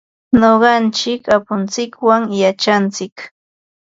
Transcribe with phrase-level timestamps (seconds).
[0.39, 3.15] Nuqanchik apuntsikwan yachantsik.